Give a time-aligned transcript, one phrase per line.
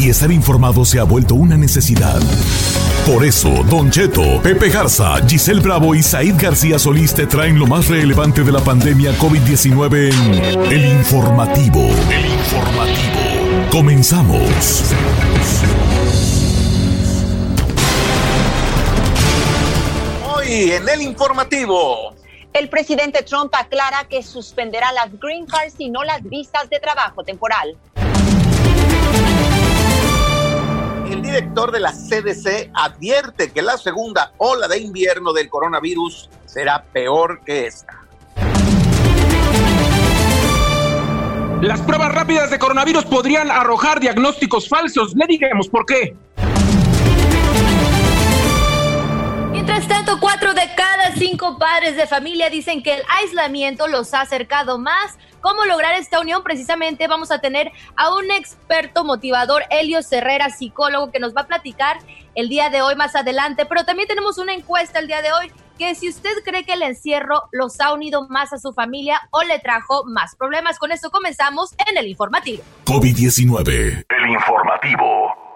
[0.00, 2.20] y estar informado se ha vuelto una necesidad.
[3.06, 7.66] Por eso, Don Cheto, Pepe Garza, Giselle Bravo y Said García Solís te traen lo
[7.66, 11.88] más relevante de la pandemia COVID-19 en El Informativo.
[12.10, 13.70] El Informativo.
[13.70, 14.92] Comenzamos.
[20.36, 22.14] Hoy en El Informativo.
[22.52, 27.22] El presidente Trump aclara que suspenderá las green cards y no las visas de trabajo
[27.22, 27.76] temporal.
[31.28, 37.40] Director de la CDC advierte que la segunda ola de invierno del coronavirus será peor
[37.44, 38.02] que esta.
[41.60, 45.14] Las pruebas rápidas de coronavirus podrían arrojar diagnósticos falsos.
[45.14, 46.16] Le digamos por qué.
[49.68, 54.22] Mientras tanto, cuatro de cada cinco padres de familia dicen que el aislamiento los ha
[54.22, 59.98] acercado más cómo lograr esta unión, precisamente vamos a tener a un experto motivador, Helio
[60.10, 61.98] Herrera, psicólogo, que nos va a platicar
[62.34, 63.66] el día de hoy más adelante.
[63.66, 66.82] Pero también tenemos una encuesta el día de hoy que si usted cree que el
[66.82, 70.78] encierro los ha unido más a su familia o le trajo más problemas.
[70.78, 72.62] Con esto comenzamos en el informativo.
[72.86, 74.06] COVID-19.
[74.08, 75.47] El informativo.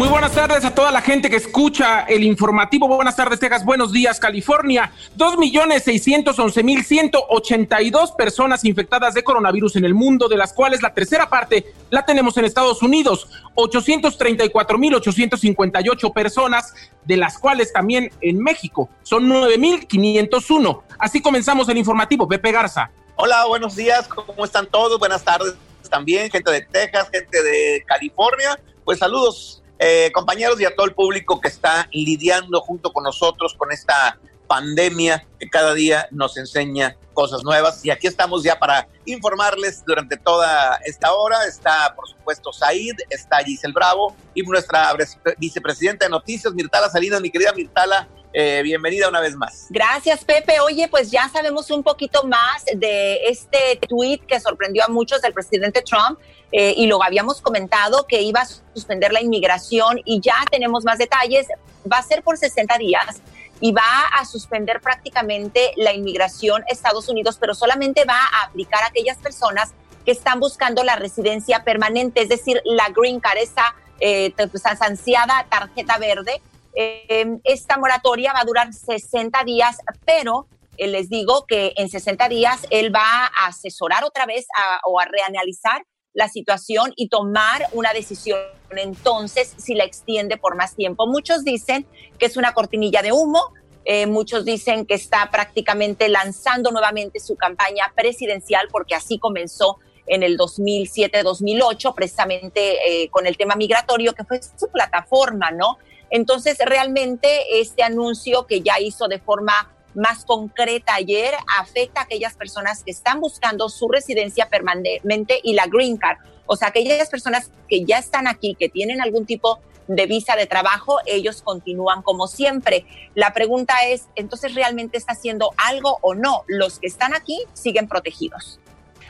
[0.00, 2.88] Muy buenas tardes a toda la gente que escucha el informativo.
[2.88, 3.66] Buenas tardes, Texas.
[3.66, 4.90] Buenos días, California.
[5.14, 9.92] Dos millones seiscientos once mil ciento ochenta y dos personas infectadas de coronavirus en el
[9.92, 13.28] mundo, de las cuales la tercera parte la tenemos en Estados Unidos.
[13.54, 16.72] Ochocientos treinta y cuatro mil ochocientos cincuenta y ocho personas,
[17.04, 20.82] de las cuales también en México son nueve mil quinientos uno.
[20.98, 22.26] Así comenzamos el informativo.
[22.26, 22.90] Pepe Garza.
[23.16, 24.08] Hola, buenos días.
[24.08, 24.98] ¿Cómo están todos?
[24.98, 25.56] Buenas tardes
[25.90, 28.58] también, gente de Texas, gente de California.
[28.82, 33.54] Pues saludos eh, compañeros y a todo el público que está lidiando junto con nosotros
[33.54, 37.82] con esta pandemia que cada día nos enseña cosas nuevas.
[37.82, 41.46] Y aquí estamos ya para informarles durante toda esta hora.
[41.46, 44.94] Está, por supuesto, Said, está Giselle Bravo y nuestra
[45.38, 47.22] vicepresidenta de noticias, Mirtala Salinas.
[47.22, 49.66] Mi querida Mirtala, eh, bienvenida una vez más.
[49.70, 50.60] Gracias, Pepe.
[50.60, 55.32] Oye, pues ya sabemos un poquito más de este tweet que sorprendió a muchos del
[55.32, 56.18] presidente Trump
[56.52, 60.98] eh, y lo habíamos comentado que iba a suspender la inmigración y ya tenemos más
[60.98, 61.48] detalles.
[61.90, 63.20] Va a ser por 60 días
[63.60, 68.82] y va a suspender prácticamente la inmigración a Estados Unidos, pero solamente va a aplicar
[68.82, 69.72] a aquellas personas
[70.04, 75.98] que están buscando la residencia permanente, es decir, la green card, esa eh, pues, tarjeta
[75.98, 76.40] verde.
[76.74, 80.46] Eh, esta moratoria va a durar 60 días, pero
[80.78, 84.46] les digo que en 60 días él va a asesorar otra vez
[84.86, 88.38] o a reanalizar la situación y tomar una decisión
[88.78, 91.06] entonces si la extiende por más tiempo.
[91.06, 91.86] Muchos dicen
[92.18, 93.52] que es una cortinilla de humo,
[93.84, 100.22] eh, muchos dicen que está prácticamente lanzando nuevamente su campaña presidencial porque así comenzó en
[100.22, 105.78] el 2007-2008, precisamente eh, con el tema migratorio, que fue su plataforma, ¿no?
[106.10, 112.34] Entonces, realmente este anuncio que ya hizo de forma más concreta ayer afecta a aquellas
[112.34, 116.18] personas que están buscando su residencia permanente y la green card.
[116.46, 120.46] O sea, aquellas personas que ya están aquí, que tienen algún tipo de visa de
[120.46, 122.86] trabajo, ellos continúan como siempre.
[123.14, 126.44] La pregunta es, entonces, ¿realmente está haciendo algo o no?
[126.46, 128.60] Los que están aquí siguen protegidos.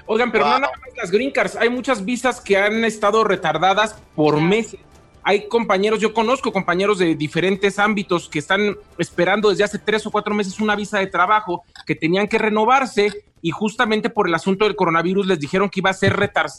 [0.06, 3.94] Oigan, pero no nada más las green cards, hay muchas visas que han estado retardadas
[4.16, 4.80] por meses.
[5.22, 10.10] Hay compañeros, yo conozco compañeros de diferentes ámbitos que están esperando desde hace tres o
[10.10, 14.64] cuatro meses una visa de trabajo que tenían que renovarse y justamente por el asunto
[14.64, 16.14] del coronavirus les dijeron que iba a ser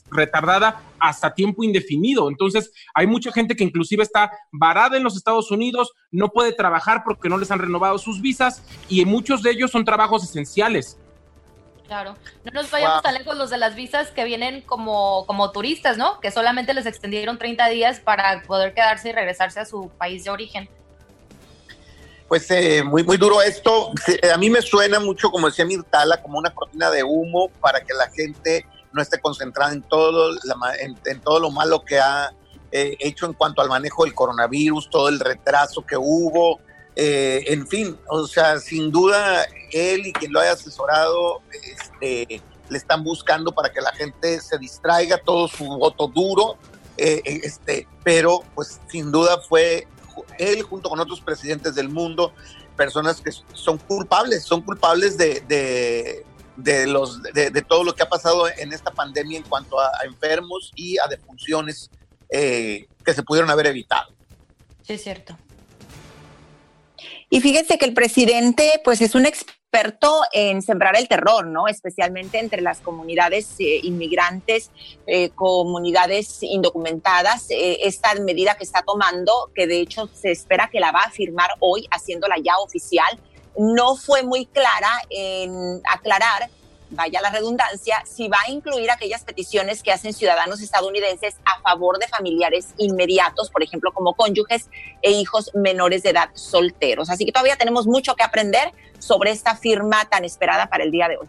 [0.10, 2.30] retardada hasta tiempo indefinido.
[2.30, 7.04] Entonces, hay mucha gente que inclusive está varada en los Estados Unidos, no puede trabajar
[7.04, 10.98] porque no les han renovado sus visas y muchos de ellos son trabajos esenciales.
[11.92, 12.16] Claro,
[12.46, 16.22] no nos vayamos tan lejos los de las visas que vienen como, como turistas, ¿no?
[16.22, 20.30] Que solamente les extendieron 30 días para poder quedarse y regresarse a su país de
[20.30, 20.70] origen.
[22.30, 23.92] Pues eh, muy, muy duro esto.
[24.34, 27.94] A mí me suena mucho, como decía Mirtala, como una cortina de humo para que
[27.94, 30.34] la gente no esté concentrada en todo,
[30.80, 32.32] en, todo lo malo que ha
[32.72, 36.62] eh, hecho en cuanto al manejo del coronavirus, todo el retraso que hubo,
[37.04, 42.78] eh, en fin, o sea, sin duda él y quien lo haya asesorado este, le
[42.78, 46.60] están buscando para que la gente se distraiga, todo su voto duro,
[46.98, 49.88] eh, este, pero pues sin duda fue
[50.38, 52.34] él junto con otros presidentes del mundo,
[52.78, 56.24] personas que son culpables, son culpables de,
[56.56, 60.72] de, los, de, todo lo que ha pasado en esta pandemia en cuanto a, enfermos
[60.76, 61.90] y a defunciones
[62.30, 64.14] eh, que se pudieron haber evitado.
[64.84, 65.36] Sí, es cierto.
[67.34, 71.70] Y fíjense que el presidente, pues es un experto en sembrar el terror, ¿no?
[71.70, 74.70] Especialmente entre las comunidades eh, inmigrantes,
[75.08, 77.50] eh, comunidades indocumentadas.
[77.50, 81.10] Eh, esta medida que está tomando, que de hecho se espera que la va a
[81.10, 83.18] firmar hoy, haciéndola ya oficial,
[83.58, 86.50] no fue muy clara en aclarar
[86.92, 91.98] vaya la redundancia, si va a incluir aquellas peticiones que hacen ciudadanos estadounidenses a favor
[92.00, 94.70] de familiares inmediatos, por ejemplo, como cónyuges
[95.02, 97.10] e hijos menores de edad solteros.
[97.10, 101.08] Así que todavía tenemos mucho que aprender sobre esta firma tan esperada para el día
[101.08, 101.28] de hoy.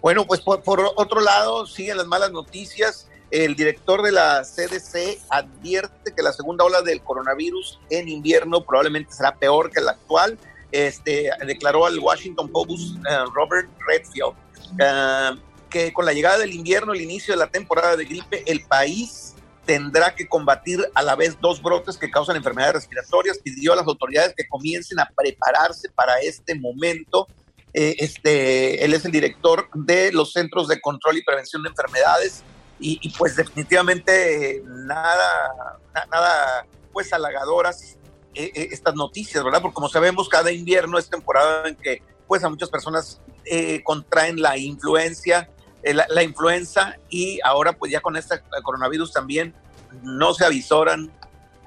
[0.00, 3.08] Bueno, pues por, otro lado, siguen las malas noticias.
[3.30, 9.12] El director de la CDC advierte que la segunda ola del coronavirus en invierno probablemente
[9.12, 10.38] será peor que la actual.
[10.70, 14.34] Este, declaró al Washington Post eh, Robert Redfield
[14.80, 15.36] Ah,
[15.70, 19.34] que con la llegada del invierno, el inicio de la temporada de gripe, el país
[19.64, 23.38] tendrá que combatir a la vez dos brotes que causan enfermedades respiratorias.
[23.38, 27.26] Pidió a las autoridades que comiencen a prepararse para este momento.
[27.74, 32.42] Eh, este, él es el director de los Centros de Control y Prevención de Enfermedades
[32.78, 35.78] y, pues definitivamente nada,
[36.10, 37.96] nada pues halagadoras
[38.34, 39.62] eh, eh, estas noticias, ¿verdad?
[39.62, 44.40] Porque como sabemos, cada invierno es temporada en que pues a muchas personas eh, contraen
[44.40, 45.48] la influencia,
[45.82, 49.54] eh, la, influenza y ahora pues ya con este coronavirus también
[50.02, 51.12] no se avisoran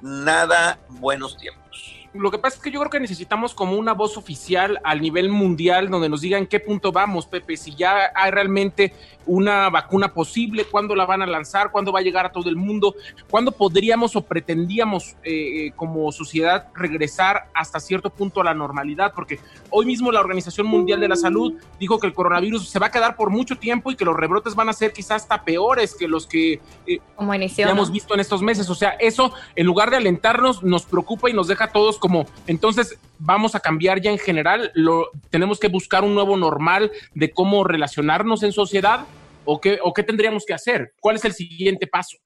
[0.00, 1.99] nada buenos tiempos.
[2.12, 5.28] Lo que pasa es que yo creo que necesitamos como una voz oficial al nivel
[5.28, 8.92] mundial donde nos diga en qué punto vamos, Pepe, si ya hay realmente
[9.26, 12.56] una vacuna posible, cuándo la van a lanzar, cuándo va a llegar a todo el
[12.56, 12.96] mundo,
[13.30, 19.12] cuándo podríamos o pretendíamos eh, eh, como sociedad regresar hasta cierto punto a la normalidad,
[19.14, 19.38] porque
[19.70, 22.90] hoy mismo la Organización Mundial de la Salud dijo que el coronavirus se va a
[22.90, 26.08] quedar por mucho tiempo y que los rebrotes van a ser quizás hasta peores que
[26.08, 28.68] los que eh, como hemos visto en estos meses.
[28.68, 32.98] O sea, eso en lugar de alentarnos nos preocupa y nos deja todos como, entonces
[33.18, 37.62] vamos a cambiar ya en general, lo, tenemos que buscar un nuevo normal de cómo
[37.62, 39.04] relacionarnos en sociedad
[39.44, 42.16] o qué, o qué tendríamos que hacer, cuál es el siguiente paso.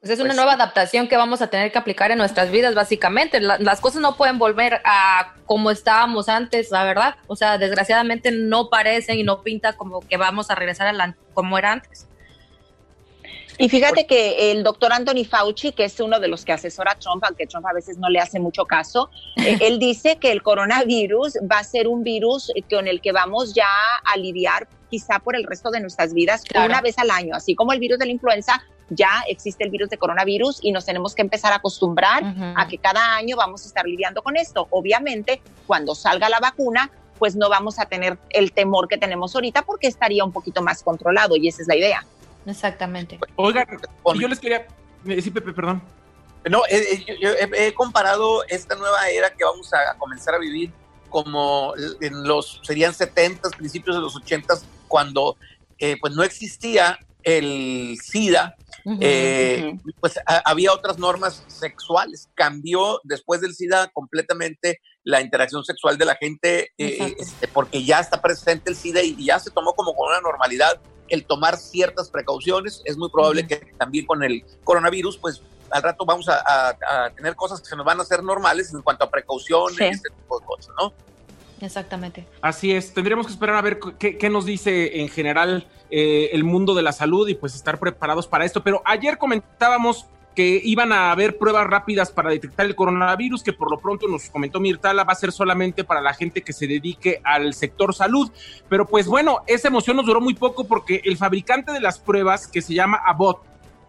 [0.00, 2.74] Pues es una pues nueva adaptación que vamos a tener que aplicar en nuestras vidas,
[2.74, 3.40] básicamente.
[3.40, 7.16] las cosas no pueden volver a como estábamos antes, la verdad.
[7.26, 11.16] O sea, desgraciadamente no parecen y no pinta como que vamos a regresar a la,
[11.34, 12.07] como era antes.
[13.58, 16.94] Y fíjate que el doctor Anthony Fauci, que es uno de los que asesora a
[16.94, 20.42] Trump, aunque Trump a veces no le hace mucho caso, eh, él dice que el
[20.42, 23.66] coronavirus va a ser un virus con el que vamos ya
[24.04, 27.72] a lidiar quizá por el resto de nuestras vidas una vez al año, así como
[27.72, 28.62] el virus de la influenza.
[28.90, 32.22] Ya existe el virus de coronavirus y nos tenemos que empezar a acostumbrar
[32.56, 34.66] a que cada año vamos a estar lidiando con esto.
[34.70, 39.62] Obviamente, cuando salga la vacuna, pues no vamos a tener el temor que tenemos ahorita
[39.62, 42.06] porque estaría un poquito más controlado y esa es la idea.
[42.48, 43.18] Exactamente.
[43.36, 43.66] Oigan,
[44.18, 44.66] yo les quería
[45.04, 45.82] decir, Pepe, perdón.
[46.48, 50.72] No, eh, eh, yo, he comparado esta nueva era que vamos a comenzar a vivir
[51.10, 54.54] como en los, serían 70, principios de los 80,
[54.86, 55.36] cuando
[55.78, 58.56] eh, pues no existía el SIDA,
[60.00, 62.30] pues había otras normas sexuales.
[62.34, 68.20] Cambió después del SIDA completamente la interacción sexual de la gente, este, porque ya está
[68.20, 72.82] presente el SIDA y ya se tomó como con una normalidad el tomar ciertas precauciones.
[72.84, 76.76] Es muy probable que también con el coronavirus, pues al rato vamos a,
[77.16, 80.10] tener cosas que se nos van a hacer normales en cuanto a precauciones, y este
[80.10, 80.92] tipo de cosas, ¿no?
[81.62, 82.26] Exactamente.
[82.42, 86.74] Así es, tendríamos que esperar a ver qué, nos dice en general eh, el mundo
[86.74, 88.62] de la salud y pues estar preparados para esto.
[88.62, 90.04] Pero ayer comentábamos
[90.38, 94.30] que iban a haber pruebas rápidas para detectar el coronavirus, que por lo pronto nos
[94.30, 98.30] comentó Mirtala, va a ser solamente para la gente que se dedique al sector salud.
[98.68, 102.46] Pero pues bueno, esa emoción nos duró muy poco porque el fabricante de las pruebas,
[102.46, 103.40] que se llama Abbott,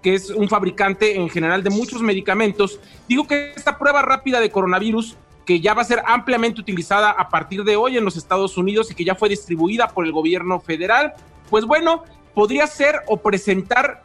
[0.01, 4.49] que es un fabricante en general de muchos medicamentos, digo que esta prueba rápida de
[4.49, 8.57] coronavirus que ya va a ser ampliamente utilizada a partir de hoy en los Estados
[8.57, 11.13] Unidos y que ya fue distribuida por el gobierno federal,
[11.51, 14.01] pues bueno, podría ser o presentar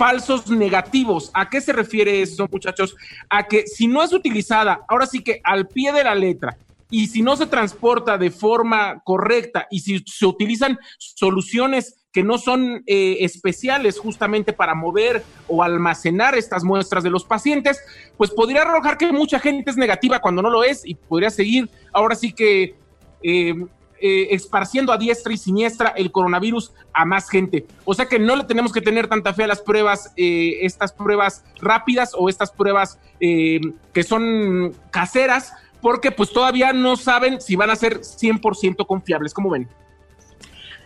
[0.00, 1.30] falsos negativos.
[1.34, 2.96] ¿A qué se refiere eso, muchachos?
[3.28, 6.56] A que si no es utilizada, ahora sí que al pie de la letra,
[6.88, 12.38] y si no se transporta de forma correcta y si se utilizan soluciones que no
[12.38, 17.78] son eh, especiales justamente para mover o almacenar estas muestras de los pacientes,
[18.16, 21.68] pues podría arrojar que mucha gente es negativa cuando no lo es y podría seguir
[21.92, 22.74] ahora sí que
[23.22, 23.54] eh,
[24.00, 27.66] eh, esparciendo a diestra y siniestra el coronavirus a más gente.
[27.84, 30.92] O sea que no le tenemos que tener tanta fe a las pruebas, eh, estas
[30.92, 33.60] pruebas rápidas o estas pruebas eh,
[33.92, 35.52] que son caseras,
[35.82, 39.34] porque pues todavía no saben si van a ser 100% confiables.
[39.34, 39.68] ¿Cómo ven?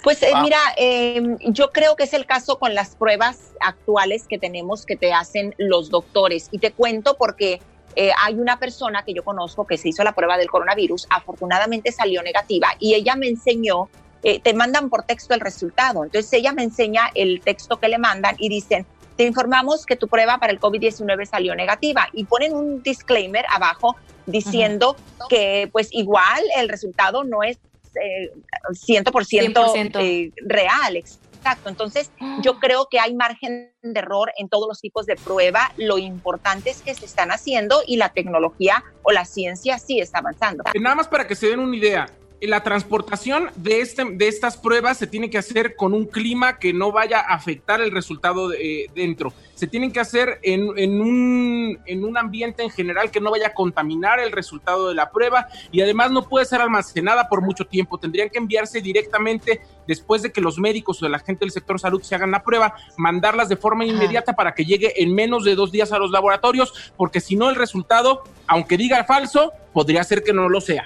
[0.02, 4.84] Pues mira, em, yo creo que es el caso con las pruebas actuales que tenemos
[4.84, 6.48] que te hacen los doctores.
[6.50, 7.62] Y te cuento porque
[7.96, 11.92] eh, hay una persona que yo conozco que se hizo la prueba del coronavirus, afortunadamente
[11.92, 13.88] salió negativa y ella me enseñó,
[14.22, 17.98] eh, te mandan por texto el resultado, entonces ella me enseña el texto que le
[17.98, 18.86] mandan y dicen,
[19.16, 23.96] te informamos que tu prueba para el COVID-19 salió negativa y ponen un disclaimer abajo
[24.26, 24.96] diciendo
[25.28, 27.58] que pues igual el resultado no es
[28.02, 28.32] eh,
[28.70, 30.96] 100%, eh, real,
[31.44, 32.10] Exacto, entonces
[32.40, 35.70] yo creo que hay margen de error en todos los tipos de prueba.
[35.76, 40.20] Lo importante es que se están haciendo y la tecnología o la ciencia sí está
[40.20, 40.64] avanzando.
[40.80, 42.06] Nada más para que se den una idea,
[42.46, 46.72] la transportación de, este, de estas pruebas se tiene que hacer con un clima que
[46.72, 49.32] no vaya a afectar el resultado de, dentro.
[49.54, 53.48] Se tienen que hacer en, en, un, en un ambiente en general que no vaya
[53.48, 57.64] a contaminar el resultado de la prueba y además no puede ser almacenada por mucho
[57.64, 57.98] tiempo.
[57.98, 62.02] Tendrían que enviarse directamente después de que los médicos o la gente del sector salud
[62.02, 65.70] se hagan la prueba, mandarlas de forma inmediata para que llegue en menos de dos
[65.70, 70.32] días a los laboratorios, porque si no el resultado, aunque diga falso, podría ser que
[70.32, 70.84] no lo sea.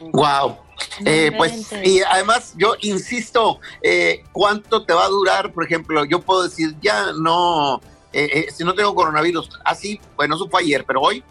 [0.00, 0.69] Wow.
[1.04, 5.52] Eh, pues, y además, yo insisto, eh, ¿cuánto te va a durar?
[5.52, 7.80] Por ejemplo, yo puedo decir, ya no,
[8.12, 11.22] eh, si no tengo coronavirus, así, bueno, eso fue ayer, pero hoy.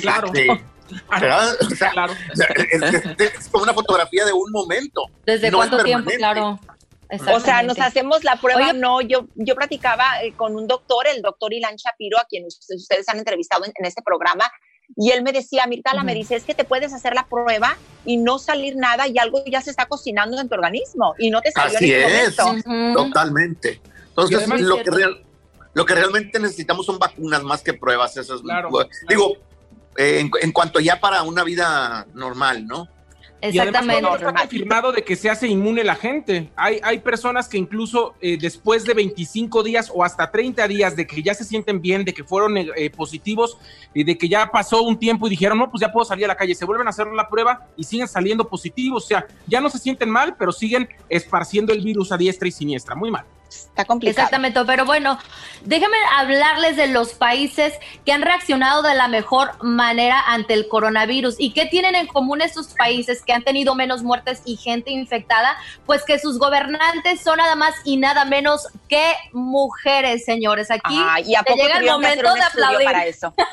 [0.00, 0.30] claro.
[0.32, 2.14] claro.
[3.18, 5.02] Es, como una fotografía de un momento.
[5.26, 6.10] ¿Desde cuánto tiempo?
[6.16, 6.58] Claro.
[7.32, 10.04] O sea, nos hacemos la prueba, no, yo, yo platicaba
[10.36, 14.50] con un doctor, el doctor Ilan Shapiro, a quien ustedes han entrevistado en este programa,
[15.00, 18.16] y él me decía, Mirtala, me dice, es que te puedes hacer la prueba y
[18.16, 21.52] no salir nada y algo ya se está cocinando en tu organismo y no te
[21.52, 23.80] salió Así es, totalmente.
[24.08, 24.90] Entonces, lo, que
[25.74, 28.16] lo que realmente necesitamos son vacunas más que pruebas.
[28.16, 28.42] Eso es,
[29.08, 29.36] Digo,
[29.96, 32.88] en, en cuanto ya para una vida normal, ¿no?
[33.40, 33.56] Exactamente.
[33.56, 36.50] Y además no está confirmado de que se hace inmune la gente.
[36.56, 41.06] Hay, hay personas que incluso eh, después de 25 días o hasta 30 días de
[41.06, 43.56] que ya se sienten bien, de que fueron eh, positivos
[43.94, 46.28] y de que ya pasó un tiempo y dijeron, no, pues ya puedo salir a
[46.28, 49.04] la calle, se vuelven a hacer la prueba y siguen saliendo positivos.
[49.04, 52.52] O sea, ya no se sienten mal, pero siguen esparciendo el virus a diestra y
[52.52, 52.96] siniestra.
[52.96, 53.24] Muy mal.
[53.48, 54.24] Está complicado.
[54.24, 55.18] Exactamente, pero bueno,
[55.64, 57.74] déjenme hablarles de los países
[58.04, 62.42] que han reaccionado de la mejor manera ante el coronavirus y qué tienen en común
[62.42, 67.38] estos países que han tenido menos muertes y gente infectada, pues que sus gobernantes son
[67.38, 70.70] nada más y nada menos que mujeres, señores.
[70.70, 73.34] Aquí y a poco llega el momento de aplaudir para eso.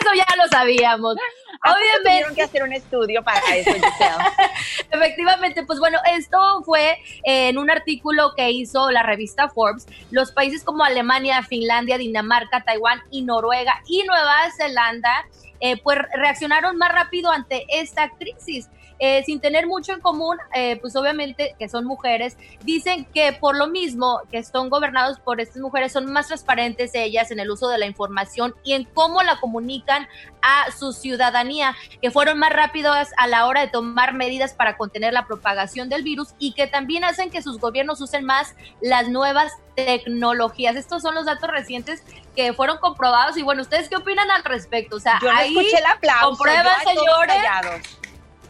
[0.00, 1.16] eso ya lo sabíamos.
[1.64, 2.02] Obviamente.
[2.02, 3.70] Tuvieron que hacer un estudio para eso,
[4.90, 9.86] Efectivamente, pues bueno, esto fue en un artículo que hizo la revista Forbes.
[10.10, 15.26] Los países como Alemania, Finlandia, Dinamarca, Taiwán y Noruega y Nueva Zelanda
[15.60, 18.68] eh, pues reaccionaron más rápido ante esta crisis.
[18.98, 23.56] Eh, sin tener mucho en común, eh, pues obviamente que son mujeres, dicen que por
[23.56, 27.68] lo mismo que están gobernados por estas mujeres, son más transparentes ellas en el uso
[27.68, 30.08] de la información y en cómo la comunican
[30.42, 35.12] a su ciudadanía, que fueron más rápidos a la hora de tomar medidas para contener
[35.12, 39.52] la propagación del virus y que también hacen que sus gobiernos usen más las nuevas
[39.76, 40.74] tecnologías.
[40.74, 42.02] Estos son los datos recientes
[42.34, 44.96] que fueron comprobados y bueno, ¿ustedes qué opinan al respecto?
[44.96, 46.26] O sea, Yo ahí escuché el aplauso.
[46.26, 47.97] comprueban, señores.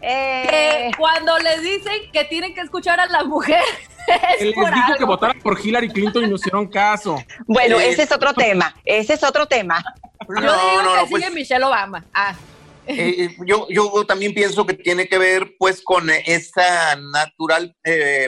[0.00, 3.62] Eh, cuando les dicen que tienen que escuchar a la mujer.
[4.40, 4.64] les dijo
[4.98, 7.22] que votaran por Hillary Clinton y no hicieron caso.
[7.46, 8.74] Bueno, eh, ese es otro tema.
[8.84, 9.82] Ese es otro tema.
[10.28, 12.04] yo digo que pues sigue Michelle Obama.
[12.12, 12.34] Ah.
[12.86, 17.76] Eh, yo, yo también pienso que tiene que ver pues con esa natural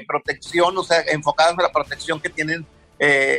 [0.07, 2.67] protección, o sea, enfocadas en la protección que tienen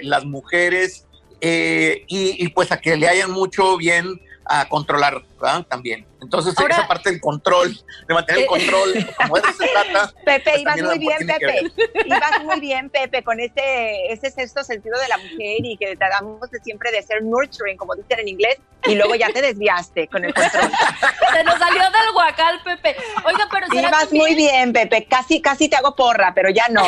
[0.01, 1.05] las mujeres
[1.41, 5.65] eh, y, y, pues a que le hayan mucho bien a controlar ¿verdad?
[5.67, 6.05] también.
[6.21, 7.73] Entonces, Ahora- esa parte del control,
[8.07, 10.13] de mantener el Eh, control, como de eso se trata.
[10.25, 11.61] Pepe, pues, ibas muy bien, Pepe.
[12.05, 16.49] Ibas muy bien, Pepe, con este, ese sexto sentido de la mujer y que tratamos
[16.51, 20.25] de siempre de ser nurturing, como dicen en inglés, y luego ya te desviaste con
[20.25, 20.69] el control.
[21.33, 22.95] Se nos salió del guacal, Pepe.
[23.25, 25.05] Oiga, pero Ibas también- muy bien, Pepe.
[25.09, 26.83] Casi, casi te hago porra, pero ya no.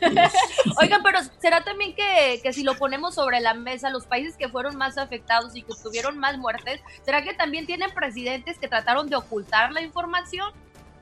[0.80, 4.48] Oigan, pero será también que, que si lo ponemos sobre la mesa, los países que
[4.48, 9.08] fueron más afectados y que tuvieron más muertes, ¿será que también tienen presidentes que trataron
[9.08, 10.52] de ocultar la información?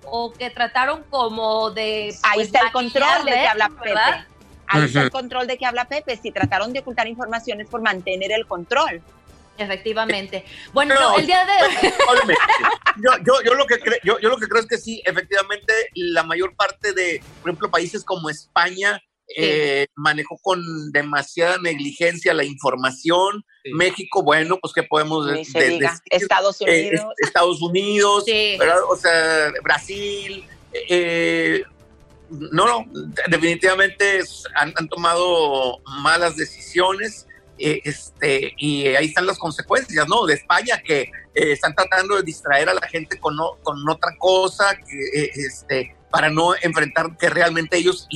[0.05, 2.15] ¿O que trataron como de...
[2.23, 4.21] Ahí está el control de que habla ¿verdad?
[4.21, 4.37] Pepe.
[4.69, 6.17] Ahí está el control de que habla Pepe.
[6.17, 9.03] Si trataron de ocultar informaciones por mantener el control.
[9.59, 10.45] Efectivamente.
[10.73, 11.89] Bueno, No, no, el día de...
[12.09, 12.35] Óyeme,
[13.03, 15.73] yo, yo, yo, lo que cre- yo, yo lo que creo es que sí, efectivamente,
[15.95, 19.01] la mayor parte de, por ejemplo, países como España
[19.37, 20.61] eh, manejó con
[20.93, 23.45] demasiada negligencia la información.
[23.75, 25.89] México, bueno, pues que podemos de- de- decir?
[26.11, 27.07] Estados Eh, Unidos.
[27.19, 28.57] es- Estados Unidos, Sí.
[28.59, 28.79] ¿verdad?
[28.89, 30.45] O sea, Brasil.
[30.89, 31.65] eh,
[32.29, 32.85] no, no,
[33.29, 34.21] definitivamente
[34.57, 37.26] han, han tomado malas decisiones.
[37.59, 40.27] Eh, este, y ahí están las consecuencias, ¿no?
[40.27, 44.77] De España, que eh, están tratando de distraer a la gente con, con otra cosa,
[44.77, 48.07] que, eh, este, para no enfrentar que realmente ellos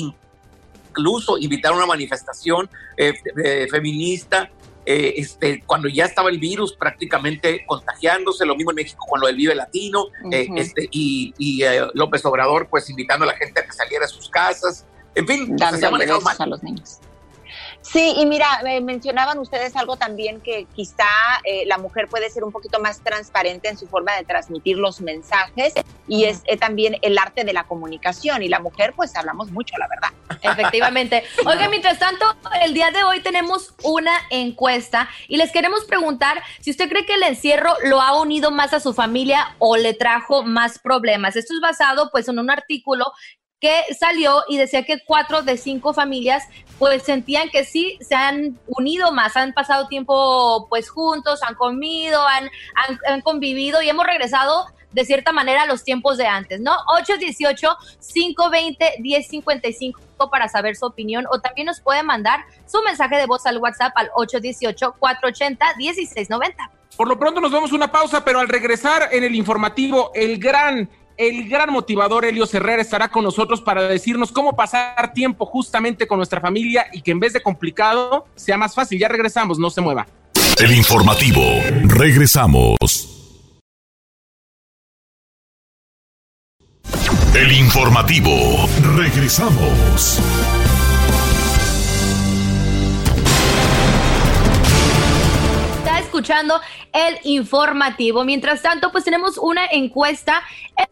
[0.91, 4.51] incluso invitaron a una manifestación eh, fe- eh, feminista
[4.87, 9.27] eh, este, cuando ya estaba el virus prácticamente contagiándose, lo mismo en México con lo
[9.27, 10.57] del Vive Latino, eh, Ujú.
[10.59, 14.09] este, y, y, eh, López Obrador pues invitando a la gente a que saliera a
[14.09, 16.35] sus casas, en fin, se ha manejado mal.
[16.39, 16.99] a los niños.
[17.83, 21.07] Sí, y mira, eh, mencionaban ustedes algo también que quizá
[21.45, 25.01] eh, la mujer puede ser un poquito más transparente en su forma de transmitir los
[25.01, 25.73] mensajes
[26.07, 29.77] y es eh, también el arte de la comunicación y la mujer pues hablamos mucho,
[29.79, 30.11] la verdad.
[30.43, 31.25] Efectivamente.
[31.47, 32.25] Oiga, mientras tanto,
[32.63, 37.15] el día de hoy tenemos una encuesta y les queremos preguntar si usted cree que
[37.15, 41.35] el encierro lo ha unido más a su familia o le trajo más problemas.
[41.35, 43.07] Esto es basado pues en un artículo
[43.61, 46.45] que salió y decía que cuatro de cinco familias
[46.79, 52.27] pues sentían que sí se han unido más, han pasado tiempo pues juntos, han comido,
[52.27, 52.51] han,
[53.07, 56.73] han, convivido y hemos regresado de cierta manera a los tiempos de antes, ¿no?
[58.01, 63.59] 818-520-1055 para saber su opinión o también nos puede mandar su mensaje de voz al
[63.59, 66.55] WhatsApp al 818-480-1690.
[66.97, 70.39] Por lo pronto nos vamos a una pausa, pero al regresar en el informativo, el
[70.39, 70.89] gran,
[71.21, 76.17] el gran motivador Elio Herrera estará con nosotros para decirnos cómo pasar tiempo justamente con
[76.17, 78.99] nuestra familia y que en vez de complicado sea más fácil.
[78.99, 80.07] Ya regresamos, no se mueva.
[80.59, 81.43] El informativo.
[81.85, 82.77] Regresamos.
[87.35, 88.67] El informativo.
[88.97, 90.21] Regresamos.
[96.11, 96.61] Escuchando
[96.93, 98.25] el informativo.
[98.25, 100.43] Mientras tanto, pues tenemos una encuesta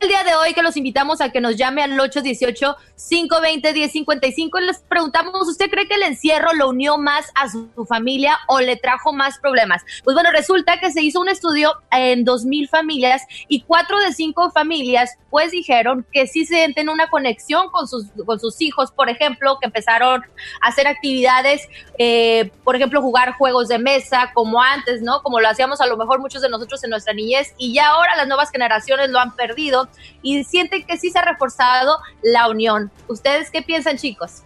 [0.01, 4.79] el día de hoy que los invitamos a que nos llame al 818-520-1055 y les
[4.81, 9.13] preguntamos, ¿usted cree que el encierro lo unió más a su, familia o le trajo
[9.13, 9.83] más problemas?
[10.05, 14.51] Pues bueno, resulta que se hizo un estudio en 2.000 familias y cuatro de cinco
[14.51, 19.59] familias pues dijeron que sí sienten una conexión con sus, con sus hijos, por ejemplo,
[19.61, 20.23] que empezaron
[20.63, 25.18] a hacer actividades, eh, por ejemplo, jugar juegos de mesa como antes, ¿no?
[25.23, 28.17] Como lo hacíamos a lo mejor muchos de nosotros en nuestra niñez y ya ahora
[28.17, 29.89] las nuevas generaciones lo han perdido
[30.23, 32.91] y sienten que sí se ha reforzado la unión.
[33.09, 34.43] ¿Ustedes qué piensan, chicos?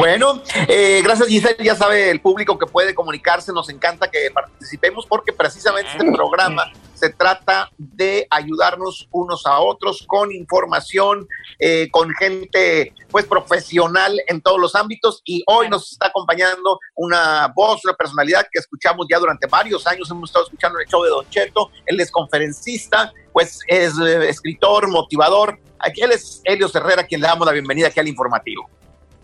[0.00, 5.04] Bueno, eh, gracias Giselle, ya sabe el público que puede comunicarse, nos encanta que participemos
[5.04, 12.08] porque precisamente este programa se trata de ayudarnos unos a otros con información, eh, con
[12.14, 15.20] gente pues profesional en todos los ámbitos.
[15.26, 20.10] Y hoy nos está acompañando una voz, una personalidad que escuchamos ya durante varios años,
[20.10, 24.88] hemos estado escuchando el show de Don Cheto, él es conferencista, pues es eh, escritor,
[24.88, 28.66] motivador, aquí él es Helios Herrera, quien le damos la bienvenida aquí al informativo.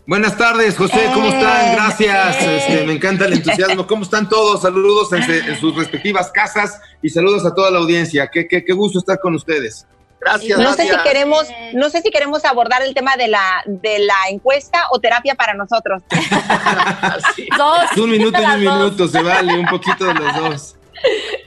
[0.07, 1.73] Buenas tardes, José, ¿cómo están?
[1.73, 3.89] Gracias, este, me encanta el entusiasmo.
[3.89, 4.63] ¿Cómo están todos?
[4.63, 8.29] Saludos en, en sus respectivas casas y saludos a toda la audiencia.
[8.33, 9.85] Qué, qué, qué gusto estar con ustedes.
[10.21, 13.99] Gracias, No sé si queremos, no sé si queremos abordar el tema de la de
[13.99, 16.03] la encuesta o terapia para nosotros.
[17.35, 17.49] Sí.
[17.59, 17.97] Dos.
[17.97, 20.77] Un minuto y un minuto, se vale, un poquito de los dos.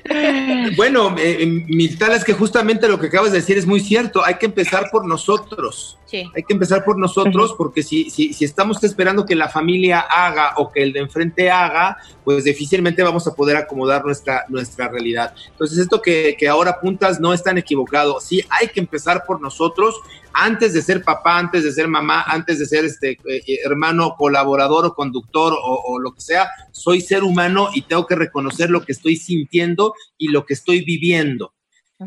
[0.75, 4.23] bueno, eh, mi tal es que justamente lo que acabas de decir es muy cierto.
[4.25, 5.99] Hay que empezar por nosotros.
[6.11, 10.53] Hay que empezar por nosotros porque si, si, si, estamos esperando que la familia haga
[10.57, 15.33] o que el de enfrente haga, pues difícilmente vamos a poder acomodar nuestra, nuestra realidad.
[15.51, 18.19] Entonces, esto que, que ahora apuntas no es tan equivocado.
[18.21, 19.95] Sí, hay que empezar por nosotros
[20.33, 24.15] antes de ser papá, antes de ser mamá, antes de ser este eh, eh, hermano
[24.17, 28.69] colaborador o conductor o, o lo que sea, soy ser humano y tengo que reconocer
[28.69, 31.53] lo que estoy sintiendo y lo que estoy viviendo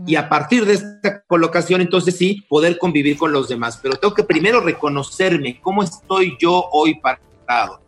[0.06, 3.78] y a partir de esta colocación, entonces sí, poder convivir con los demás.
[3.82, 7.82] Pero tengo que primero reconocerme cómo estoy yo hoy parado.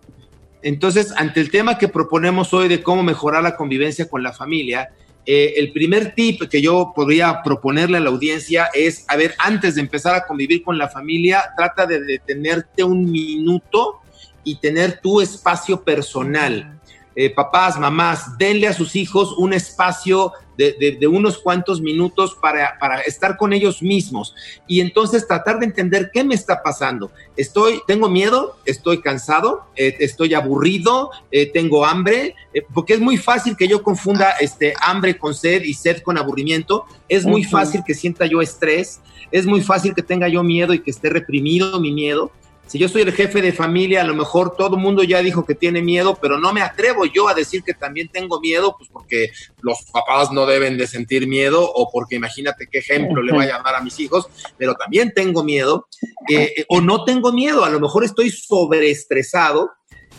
[0.61, 4.91] Entonces, ante el tema que proponemos hoy de cómo mejorar la convivencia con la familia,
[5.25, 9.75] eh, el primer tip que yo podría proponerle a la audiencia es, a ver, antes
[9.75, 14.01] de empezar a convivir con la familia, trata de detenerte un minuto
[14.43, 16.74] y tener tu espacio personal.
[17.17, 23.37] Eh, papás, mamás, denle a sus hijos un espacio de, unos cuantos minutos para, estar
[23.37, 24.35] con ellos mismos
[24.69, 27.11] y entonces tratar de entender qué me está pasando.
[27.37, 32.35] Estoy, tengo miedo, estoy cansado, eh, estoy aburrido, eh, tengo hambre,
[32.73, 36.85] porque es muy fácil que yo confunda este hambre con sed y sed con aburrimiento.
[37.09, 39.01] Es muy fácil que sienta yo estrés,
[39.31, 42.31] es muy fácil que tenga yo miedo y que esté reprimido mi miedo.
[42.67, 45.45] Si yo soy el jefe de familia, a lo mejor todo el mundo ya dijo
[45.45, 48.89] que tiene miedo, pero no me atrevo yo a decir que también tengo miedo, pues
[48.91, 53.47] porque los papás no deben de sentir miedo o porque imagínate qué ejemplo le voy
[53.47, 55.87] a dar a mis hijos, pero también tengo miedo
[56.29, 59.71] eh, eh, o no tengo miedo, a lo mejor estoy sobreestresado.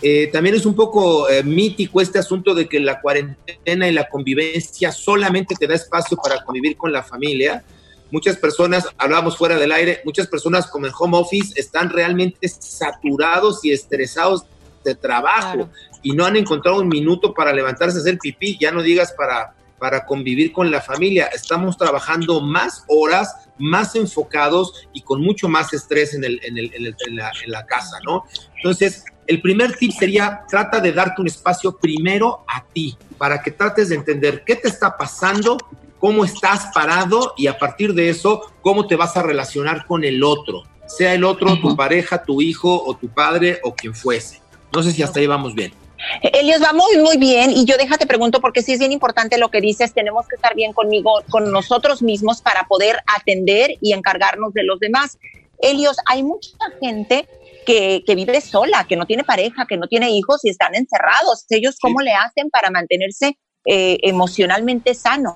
[0.01, 4.91] Eh, también es un poco mítico este asunto de que la cuarentena y la convivencia
[4.91, 7.63] solamente te da espacio para convivir con la familia
[8.11, 13.63] muchas personas, hablábamos fuera del aire, muchas personas como en home office están realmente saturados
[13.63, 14.45] y estresados
[14.83, 15.69] de trabajo
[16.01, 19.55] y no han encontrado un minuto para levantarse a hacer pipí, ya no digas para,
[19.79, 21.25] para convivir con la familia.
[21.27, 26.71] Estamos trabajando más horas, más enfocados y con mucho más estrés en, el, en, el,
[26.75, 28.25] en, la, en la casa, ¿no?
[28.57, 33.51] Entonces, el primer tip sería, trata de darte un espacio primero a ti, para que
[33.51, 35.57] trates de entender qué te está pasando,
[36.05, 40.23] cómo estás parado y a partir de eso, cómo te vas a relacionar con el
[40.23, 44.39] otro, sea el otro tu pareja, tu hijo o tu padre o quien fuese.
[44.71, 45.73] No sé si hasta ahí vamos bien.
[46.21, 47.49] Elios, va muy, muy bien.
[47.49, 50.53] Y yo déjate pregunto, porque sí es bien importante lo que dices, tenemos que estar
[50.53, 55.17] bien conmigo, con nosotros mismos para poder atender y encargarnos de los demás.
[55.57, 57.27] Elios, hay mucha gente
[57.65, 61.47] que, que, vive sola, que no tiene pareja, que no tiene hijos y están encerrados.
[61.49, 65.36] ¿Ellos cómo le hacen para mantenerse eh, emocionalmente sanos?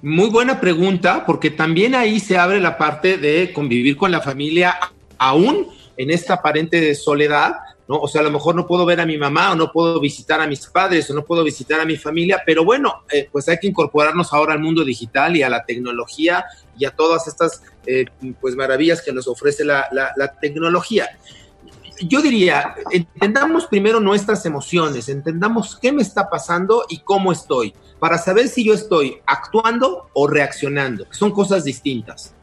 [0.00, 4.78] Muy buena pregunta, porque también ahí se abre la parte de convivir con la familia
[5.18, 7.54] aún en esta aparente soledad,
[7.88, 7.96] ¿no?
[7.96, 10.40] O sea, a lo mejor no puedo ver a mi mamá o no puedo visitar
[10.40, 13.58] a mis padres o no puedo visitar a mi familia, pero bueno, eh, pues hay
[13.58, 16.44] que incorporarnos ahora al mundo digital y a la tecnología
[16.78, 18.06] y a todas estas eh,
[18.40, 21.08] pues maravillas que nos ofrece la, la tecnología
[22.00, 28.18] yo diría, entendamos primero nuestras emociones, entendamos qué me está pasando y cómo estoy, para
[28.18, 32.34] saber si yo estoy actuando o reaccionando, que son cosas distintas.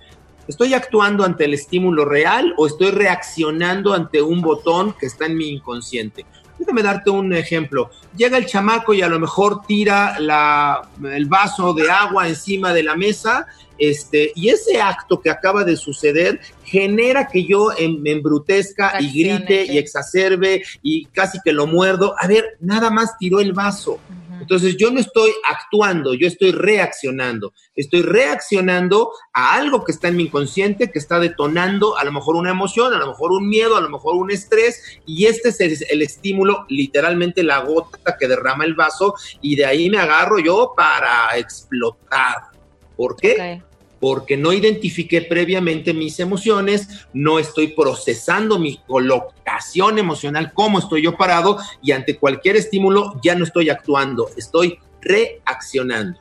[0.47, 5.37] ¿Estoy actuando ante el estímulo real o estoy reaccionando ante un botón que está en
[5.37, 6.25] mi inconsciente?
[6.57, 7.89] Déjame darte un ejemplo.
[8.15, 12.95] Llega el chamaco y a lo mejor tira el vaso de agua encima de la
[12.95, 13.47] mesa
[13.81, 19.65] este, y ese acto que acaba de suceder genera que yo me embrutezca y grite
[19.65, 22.13] y exacerbe y casi que lo muerdo.
[22.19, 23.99] A ver, nada más tiró el vaso.
[24.39, 27.53] Entonces yo no estoy actuando, yo estoy reaccionando.
[27.75, 32.35] Estoy reaccionando a algo que está en mi inconsciente, que está detonando a lo mejor
[32.35, 35.59] una emoción, a lo mejor un miedo, a lo mejor un estrés, y este es
[35.89, 40.73] el, estímulo, literalmente la gota que derrama el vaso, y de ahí me agarro yo
[40.77, 42.51] para explotar.
[42.95, 43.63] ¿Por qué?
[44.01, 51.15] Porque no identifiqué previamente mis emociones, no estoy procesando mi colocación emocional, cómo estoy yo
[51.15, 56.19] parado y ante cualquier estímulo ya no estoy actuando, estoy reaccionando.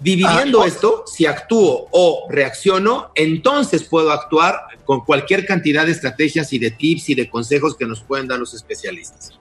[0.00, 6.52] Dividiendo ah, esto, si actúo o reacciono, entonces puedo actuar con cualquier cantidad de estrategias
[6.52, 9.38] y de tips y de consejos que nos pueden dar los especialistas.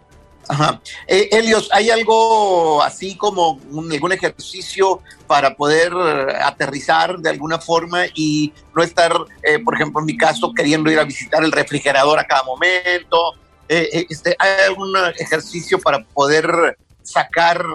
[0.49, 0.81] Ajá.
[1.07, 7.59] Eh, Elios, ¿hay algo así como un, algún ejercicio para poder eh, aterrizar de alguna
[7.59, 11.51] forma y no estar, eh, por ejemplo, en mi caso, queriendo ir a visitar el
[11.51, 13.33] refrigerador a cada momento?
[13.67, 17.65] Eh, este, ¿Hay algún ejercicio para poder sacar,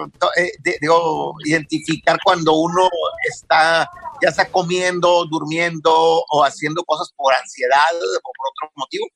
[0.79, 2.87] digo, identificar cuando uno
[3.27, 3.89] está
[4.21, 9.07] ya está comiendo, durmiendo o haciendo cosas por ansiedad o por otro motivo?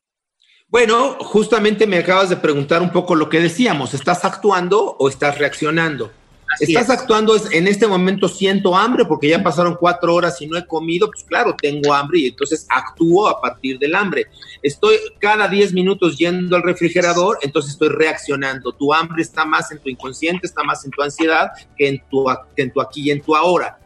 [0.69, 5.37] Bueno, justamente me acabas de preguntar un poco lo que decíamos, ¿estás actuando o estás
[5.37, 6.11] reaccionando?
[6.59, 10.57] Estás actuando es, en este momento siento hambre porque ya pasaron cuatro horas y no
[10.57, 14.25] he comido, pues claro, tengo hambre y entonces actúo a partir del hambre.
[14.61, 18.73] Estoy cada diez minutos yendo al refrigerador, entonces estoy reaccionando.
[18.73, 22.25] Tu hambre está más en tu inconsciente, está más en tu ansiedad que en tu,
[22.55, 23.79] que en tu aquí y en tu ahora.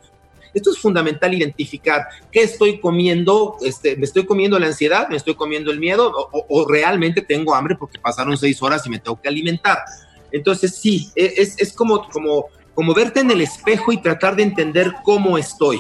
[0.54, 5.36] Esto es fundamental identificar qué estoy comiendo, este, me estoy comiendo la ansiedad, me estoy
[5.36, 9.30] comiendo el miedo o, realmente tengo hambre porque pasaron seis horas y me tengo que
[9.30, 9.80] alimentar.
[10.32, 14.44] Entonces sí, e, es, es como, como, como verte en el espejo y tratar de
[14.44, 15.80] entender cómo estoy.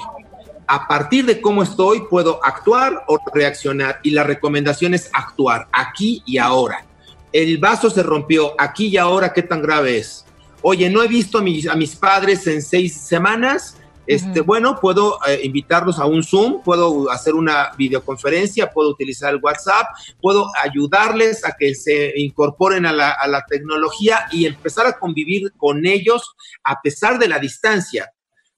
[0.67, 3.99] A partir de cómo estoy, puedo actuar o reaccionar.
[4.03, 6.85] Y la recomendación es actuar aquí y ahora.
[7.33, 10.25] El vaso se rompió aquí y ahora, ¿qué tan grave es?
[10.61, 13.77] Oye, no he visto a mis, a mis padres en seis semanas,
[14.07, 19.39] este, Bueno, puedo eh, invitarlos a un Zoom, puedo hacer una videoconferencia, puedo utilizar el
[19.41, 19.87] WhatsApp,
[20.21, 26.35] puedo ayudarles a que se incorporen a la, tecnología y empezar a convivir con ellos
[26.63, 28.11] a pesar de la distancia.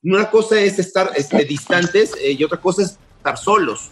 [0.03, 3.89] Una cosa es estar este, distantes eh, y otra cosa es estar solos.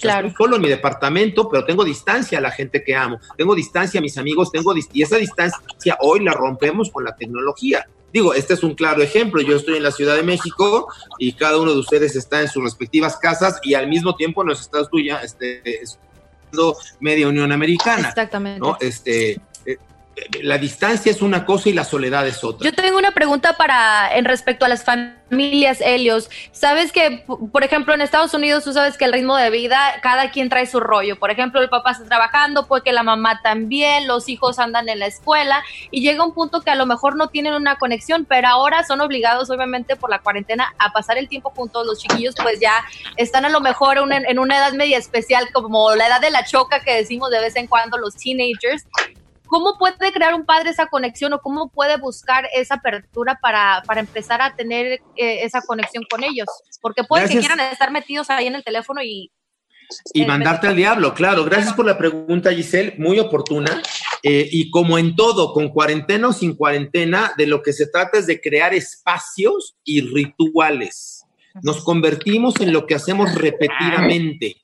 [0.00, 0.28] Claro.
[0.28, 3.98] Estoy solo en mi departamento, pero tengo distancia a la gente que amo, tengo distancia
[3.98, 7.86] a mis amigos, tengo y esa distancia hoy la rompemos con la tecnología.
[8.12, 9.42] Digo, este es un claro ejemplo.
[9.42, 12.62] Yo estoy en la Ciudad de México y cada uno de ustedes está en sus
[12.62, 14.78] respectivas casas y al mismo tiempo nos está
[15.22, 15.82] este,
[17.00, 18.08] media Unión Americana.
[18.08, 18.60] Exactamente.
[18.60, 18.76] ¿no?
[18.80, 19.40] Este,
[20.42, 22.64] la distancia es una cosa y la soledad es otra.
[22.64, 26.30] Yo tengo una pregunta para en respecto a las familias, Helios.
[26.52, 30.30] Sabes que, por ejemplo, en Estados Unidos tú sabes que el ritmo de vida, cada
[30.30, 31.18] quien trae su rollo.
[31.18, 34.98] Por ejemplo, el papá está trabajando, puede que la mamá también, los hijos andan en
[34.98, 38.48] la escuela y llega un punto que a lo mejor no tienen una conexión, pero
[38.48, 41.86] ahora son obligados, obviamente, por la cuarentena a pasar el tiempo juntos.
[41.86, 42.84] Los chiquillos, pues ya
[43.16, 46.80] están a lo mejor en una edad media especial, como la edad de la choca
[46.80, 48.84] que decimos de vez en cuando los teenagers.
[49.48, 54.00] ¿Cómo puede crear un padre esa conexión o cómo puede buscar esa apertura para, para
[54.00, 56.46] empezar a tener eh, esa conexión con ellos?
[56.80, 59.32] Porque puede que quieran estar metidos ahí en el teléfono y...
[60.12, 61.44] Y mandarte al diablo, claro.
[61.46, 63.82] Gracias por la pregunta, Giselle, muy oportuna.
[64.22, 68.18] Eh, y como en todo, con cuarentena o sin cuarentena, de lo que se trata
[68.18, 71.17] es de crear espacios y rituales.
[71.62, 74.56] Nos convertimos en lo que hacemos repetidamente.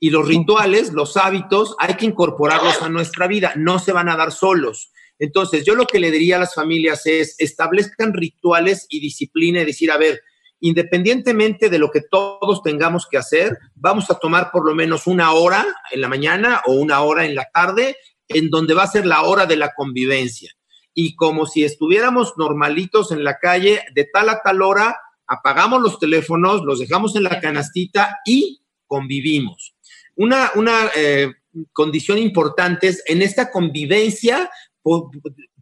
[0.00, 4.16] Y los rituales, los hábitos, hay que incorporarlos a nuestra vida, no se van a
[4.16, 4.92] dar solos.
[5.18, 9.64] Entonces, yo lo que le diría a las familias es, establezcan rituales y disciplina y
[9.64, 10.20] decir, a ver,
[10.60, 15.32] independientemente de lo que todos tengamos que hacer, vamos a tomar por lo menos una
[15.32, 17.96] hora en la mañana o una hora en la tarde,
[18.28, 20.52] en donde va a ser la hora de la convivencia.
[20.94, 24.96] Y como si estuviéramos normalitos en la calle, de tal a tal hora,
[25.28, 29.74] apagamos los teléfonos, los dejamos en la canastita y convivimos.
[30.16, 31.30] Una, una eh,
[31.72, 34.50] condición importante es en esta convivencia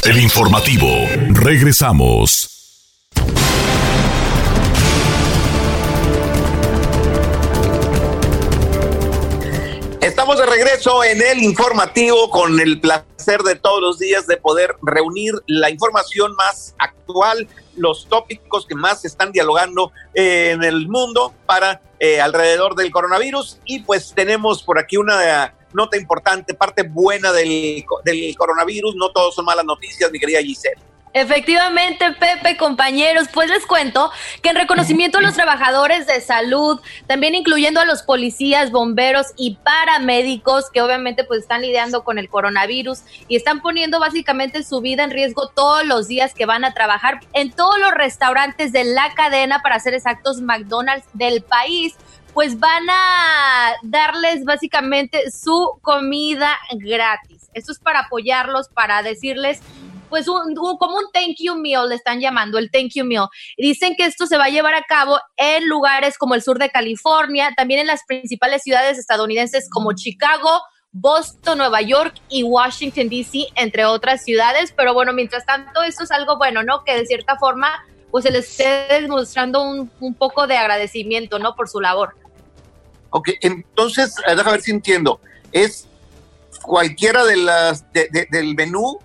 [0.05, 0.88] El informativo.
[1.31, 2.53] Regresamos.
[10.16, 14.74] Estamos de regreso en el informativo con el placer de todos los días de poder
[14.81, 21.83] reunir la información más actual, los tópicos que más están dialogando en el mundo para
[22.00, 23.59] eh, alrededor del coronavirus.
[23.66, 28.96] Y pues tenemos por aquí una nota importante, parte buena del, del coronavirus.
[28.96, 30.81] No todos son malas noticias, mi querida Giselle.
[31.18, 34.11] Efectivamente, Pepe, compañeros, pues les cuento
[34.42, 39.57] que en reconocimiento a los trabajadores de salud, también incluyendo a los policías, bomberos y
[39.57, 42.98] paramédicos que obviamente pues están lidiando con el coronavirus
[43.29, 47.20] y están poniendo básicamente su vida en riesgo todos los días que van a trabajar
[47.33, 51.94] en todos los restaurantes de la cadena para ser exactos McDonald's del país
[52.35, 57.48] pues van a darles básicamente su comida gratis.
[57.55, 59.62] Esto es para apoyarlos, para decirles
[60.09, 63.27] pues un, como un thank you meal, le están llamando el thank you meal.
[63.57, 66.71] Dicen que esto se va a llevar a cabo en lugares como el sur de
[66.71, 73.49] California, también en las principales ciudades estadounidenses como Chicago, Boston, Nueva York y Washington, D.C.,
[73.55, 74.73] entre otras ciudades.
[74.77, 76.85] Pero bueno, mientras tanto, esto es algo bueno, ¿no?
[76.85, 77.71] Que de cierta forma,
[78.11, 81.55] pues se les esté demostrando un, un poco de agradecimiento, ¿no?
[81.55, 82.14] Por su labor.
[83.11, 85.21] Ok, entonces, eh, déjame ver si entiendo.
[85.53, 85.87] Es
[86.62, 88.99] cualquiera de las del menú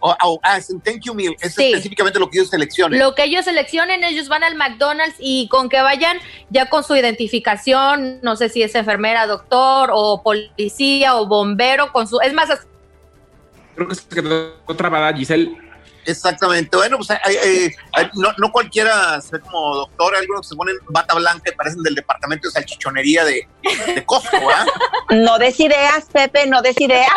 [0.00, 2.98] Oh, ah, es un thank you meal, es específicamente lo que ellos seleccionen.
[3.00, 6.18] Lo que ellos seleccionen, ellos van al McDonald's y con que vayan
[6.50, 12.06] ya con su identificación, no sé si es enfermera, doctor o policía o bombero, con
[12.06, 12.48] su, es más...
[13.74, 15.67] Creo que se quedó trabada Giselle
[16.08, 16.74] Exactamente.
[16.74, 17.10] Bueno, pues
[18.14, 21.94] no, no, cualquiera se ve como doctor, algunos se ponen bata blanca y parecen del
[21.94, 23.46] departamento de salchichonería de,
[23.94, 24.64] de Costco, ¿ah?
[25.10, 27.10] No des ideas, Pepe, no des ideas.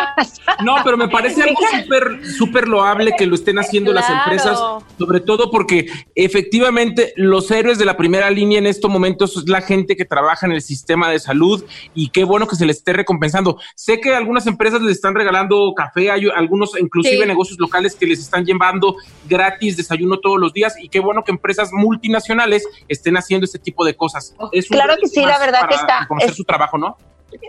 [0.62, 4.58] No, pero me parece algo súper, súper loable que lo estén haciendo las empresas,
[4.98, 9.62] sobre todo porque efectivamente los héroes de la primera línea en estos momentos es la
[9.62, 12.92] gente que trabaja en el sistema de salud y qué bueno que se les esté
[12.92, 13.58] recompensando.
[13.74, 18.18] Sé que algunas empresas les están regalando café, hay algunos inclusive negocios locales que les
[18.18, 18.81] están llevando
[19.24, 23.84] gratis desayuno todos los días y qué bueno que empresas multinacionales estén haciendo este tipo
[23.84, 24.34] de cosas.
[24.52, 26.06] Es claro que sí, la verdad que está.
[26.08, 26.96] Conocer su trabajo, ¿no?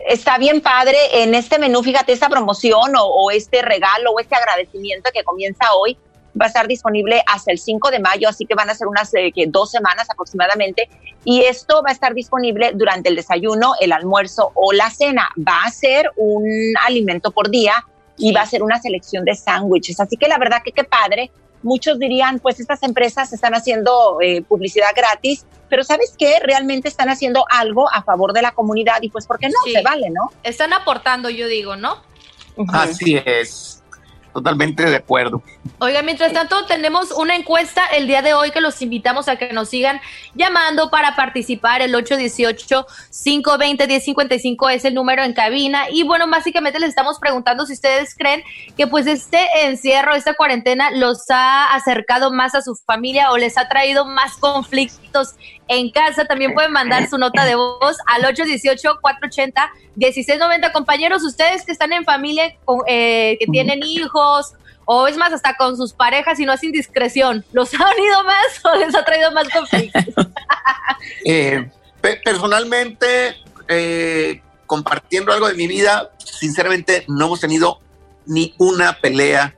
[0.08, 5.10] Está bien padre en este menú, fíjate, esta promoción o, este regalo o este agradecimiento
[5.14, 5.98] que comienza hoy
[6.40, 9.14] va a estar disponible hasta el 5 de mayo, así que van a ser unas
[9.14, 10.90] eh, dos semanas aproximadamente.
[11.26, 15.30] Y esto va a estar disponible durante el desayuno, el almuerzo o la cena.
[15.38, 17.86] Va a ser un alimento por día
[18.18, 20.00] y va a ser una selección de sándwiches.
[20.00, 21.32] Así que la verdad que qué padre.
[21.62, 26.40] Muchos dirían, pues estas empresas están haciendo eh, publicidad gratis, pero ¿sabes qué?
[26.44, 29.72] Realmente están haciendo algo a favor de la comunidad y pues, ¿por qué no?
[29.72, 30.30] Se vale, ¿no?
[30.44, 32.04] Están aportando, yo digo, ¿no?
[32.68, 33.83] Así es.
[34.34, 35.44] Totalmente de acuerdo.
[35.78, 39.54] Oiga, mientras tanto, tenemos una encuesta el día de hoy que los invitamos a que
[39.54, 40.02] nos sigan
[40.34, 41.84] llamando para participar.
[41.84, 45.84] El 818-520-1055 es el número en cabina.
[45.92, 48.42] Y bueno, básicamente les estamos preguntando si ustedes creen
[48.76, 53.60] que pues este encierro, esta cuarentena los ha acercado más a su familia o les
[53.60, 55.36] ha traído más conflictos
[55.68, 56.26] en casa.
[56.26, 60.72] También pueden mandar su nota de voz al 818-480-1690.
[60.72, 62.56] Compañeros, ustedes que están en familia,
[62.88, 64.54] eh, que tienen hijos,
[64.86, 68.64] o es más, hasta con sus parejas y no es indiscreción, ¿los ha unido más
[68.66, 70.06] o les ha traído más conflictos?
[71.26, 71.70] Eh,
[72.24, 73.36] personalmente,
[73.68, 77.82] eh, compartiendo algo de mi vida, sinceramente no hemos tenido
[78.26, 79.54] ni una pelea.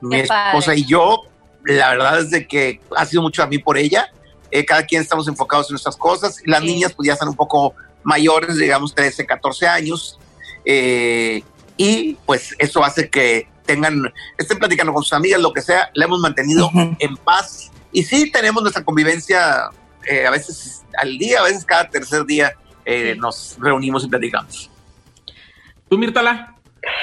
[0.00, 1.22] mi esposa y yo,
[1.64, 4.10] la verdad es de que ha sido mucho a mí por ella.
[4.50, 6.40] Eh, cada quien estamos enfocados en nuestras cosas.
[6.44, 10.18] Las niñas pues ya están un poco mayores, digamos 13, 14 años,
[10.64, 11.42] eh,
[11.76, 16.06] y pues eso hace que tengan, estén platicando con sus amigas, lo que sea, la
[16.06, 17.70] hemos mantenido en paz.
[17.92, 19.70] Y sí tenemos nuestra convivencia
[20.08, 22.52] eh, a veces al día, a veces cada tercer día
[23.18, 24.70] nos reunimos y platicamos.
[25.90, 26.54] ¿Tú, Mirtala?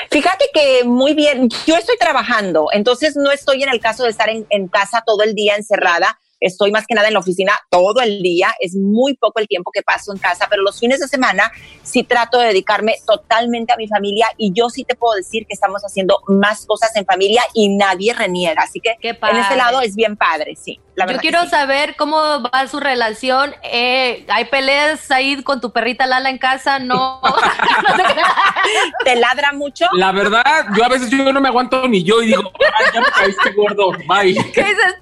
[0.10, 4.30] Fíjate que muy bien, yo estoy trabajando, entonces no estoy en el caso de estar
[4.30, 8.02] en, en casa todo el día encerrada Estoy más que nada en la oficina todo
[8.02, 11.08] el día, es muy poco el tiempo que paso en casa, pero los fines de
[11.08, 11.52] semana
[11.84, 15.54] sí trato de dedicarme totalmente a mi familia y yo sí te puedo decir que
[15.54, 18.62] estamos haciendo más cosas en familia y nadie reniega.
[18.62, 20.80] Así que en ese lado es bien padre, sí.
[20.96, 23.56] yo quiero saber cómo va su relación.
[23.64, 26.80] Eh, ¿Hay peleas ahí con tu perrita Lala en casa?
[26.80, 27.22] No.
[29.04, 29.86] ¿Te ladra mucho?
[29.94, 32.52] La verdad, yo a veces yo no me aguanto ni yo y digo,
[32.94, 34.36] ya me caíste gordo, bye.
[34.54, 34.96] ¿Qué dices,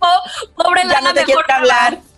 [0.56, 1.14] pobre Lala?
[1.48, 2.00] De hablar.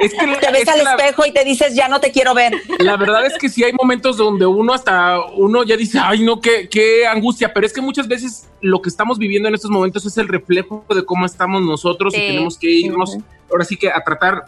[0.00, 2.52] Es que te ves al espejo y te dices, ya no te quiero ver.
[2.78, 6.40] La verdad es que sí hay momentos donde uno hasta, uno ya dice, ay no,
[6.40, 10.06] qué, qué angustia, pero es que muchas veces lo que estamos viviendo en estos momentos
[10.06, 13.16] es el reflejo de cómo estamos nosotros y tenemos que irnos,
[13.50, 14.44] ahora sí que a tratar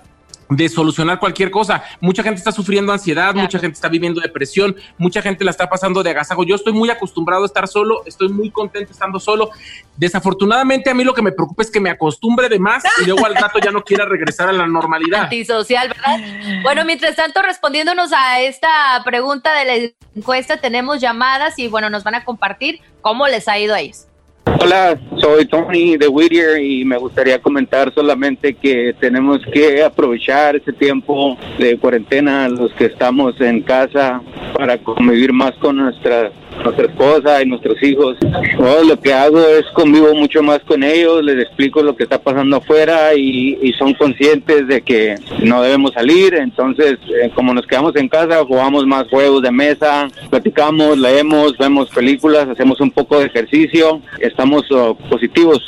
[0.50, 1.82] de solucionar cualquier cosa.
[2.00, 6.02] Mucha gente está sufriendo ansiedad, mucha gente está viviendo depresión, mucha gente la está pasando
[6.02, 6.44] de agasajo.
[6.44, 9.50] Yo estoy muy acostumbrado a estar solo, estoy muy contento estando solo.
[9.96, 13.24] Desafortunadamente a mí lo que me preocupa es que me acostumbre de más y luego
[13.24, 15.24] al rato ya no quiera regresar a la normalidad.
[15.24, 16.62] Antisocial, ¿verdad?
[16.62, 18.68] Bueno, mientras tanto, respondiéndonos a esta
[19.04, 23.58] pregunta de la encuesta, tenemos llamadas y bueno, nos van a compartir cómo les ha
[23.58, 24.09] ido a ellos.
[24.44, 30.72] Hola, soy Tony de Whittier y me gustaría comentar solamente que tenemos que aprovechar este
[30.72, 34.22] tiempo de cuarentena, los que estamos en casa,
[34.54, 36.30] para convivir más con nuestra
[36.62, 38.16] nuestra esposa y nuestros hijos.
[38.56, 42.20] Todo lo que hago es convivo mucho más con ellos, les explico lo que está
[42.20, 46.34] pasando afuera y, son conscientes de que no debemos salir.
[46.34, 51.88] Entonces, eh, como nos quedamos en casa, jugamos más juegos de mesa, platicamos, leemos, vemos
[51.90, 55.62] películas, hacemos un poco de ejercicio, estamos oh, positivos.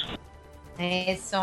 [0.78, 1.40] Eso.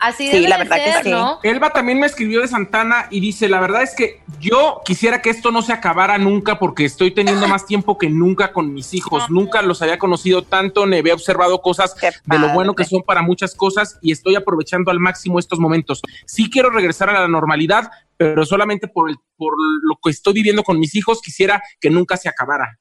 [0.00, 1.14] Así sí, la verdad que sí.
[1.42, 5.30] Elba también me escribió de Santana y dice, la verdad es que yo quisiera que
[5.30, 9.30] esto no se acabara nunca porque estoy teniendo más tiempo que nunca con mis hijos.
[9.30, 11.94] Nunca los había conocido tanto, ni había observado cosas
[12.24, 16.02] de lo bueno que son para muchas cosas y estoy aprovechando al máximo estos momentos.
[16.26, 20.62] Sí quiero regresar a la normalidad, pero solamente por, el, por lo que estoy viviendo
[20.62, 22.78] con mis hijos quisiera que nunca se acabara.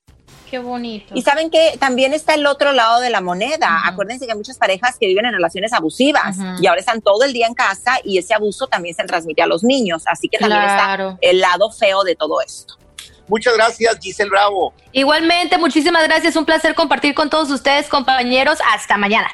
[0.49, 1.13] Qué bonito.
[1.13, 3.81] Y saben que también está el otro lado de la moneda.
[3.85, 7.33] Acuérdense que hay muchas parejas que viven en relaciones abusivas y ahora están todo el
[7.33, 10.03] día en casa y ese abuso también se transmite a los niños.
[10.05, 12.75] Así que también está el lado feo de todo esto.
[13.27, 14.73] Muchas gracias, Giselle Bravo.
[14.93, 16.35] Igualmente, muchísimas gracias.
[16.37, 18.59] Un placer compartir con todos ustedes, compañeros.
[18.73, 19.29] Hasta mañana.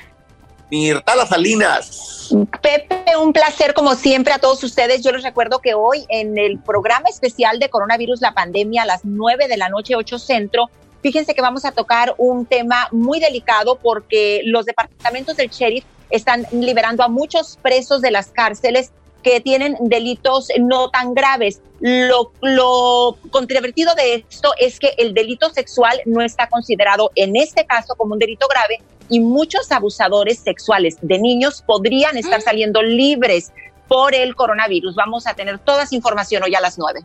[0.71, 2.33] Mirta Las Salinas.
[2.63, 5.03] Pepe, un placer como siempre a todos ustedes.
[5.03, 9.01] Yo les recuerdo que hoy en el programa especial de coronavirus, la pandemia, a las
[9.05, 10.71] 9 de la noche, 8 centro,
[11.03, 16.47] Fíjense que vamos a tocar un tema muy delicado porque los departamentos del sheriff están
[16.51, 21.61] liberando a muchos presos de las cárceles que tienen delitos no tan graves.
[21.81, 27.65] Lo, lo, controvertido de esto es que el delito sexual no está considerado en este
[27.65, 32.43] caso como un delito grave y muchos abusadores sexuales de niños podrían estar mm.
[32.43, 33.51] saliendo libres
[33.89, 34.95] por el coronavirus.
[34.95, 37.01] Vamos a tener toda esa información hoy a las nueve.